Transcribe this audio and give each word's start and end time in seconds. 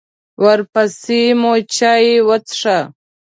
ورپسې 0.43 1.21
مو 1.41 1.51
چای 1.75 2.05
وڅښه. 2.27 2.77